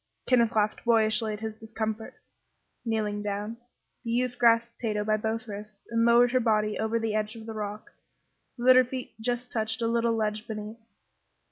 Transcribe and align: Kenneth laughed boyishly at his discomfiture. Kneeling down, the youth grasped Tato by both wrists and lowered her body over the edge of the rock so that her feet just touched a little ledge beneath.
Kenneth 0.25 0.53
laughed 0.55 0.83
boyishly 0.83 1.33
at 1.33 1.41
his 1.41 1.59
discomfiture. 1.59 2.15
Kneeling 2.83 3.21
down, 3.21 3.57
the 4.03 4.09
youth 4.09 4.39
grasped 4.39 4.79
Tato 4.79 5.03
by 5.03 5.15
both 5.15 5.47
wrists 5.47 5.79
and 5.91 6.03
lowered 6.05 6.31
her 6.31 6.39
body 6.39 6.79
over 6.79 6.97
the 6.97 7.13
edge 7.13 7.35
of 7.35 7.45
the 7.45 7.53
rock 7.53 7.91
so 8.57 8.63
that 8.63 8.75
her 8.75 8.83
feet 8.83 9.11
just 9.19 9.51
touched 9.51 9.79
a 9.79 9.85
little 9.87 10.15
ledge 10.15 10.47
beneath. 10.47 10.79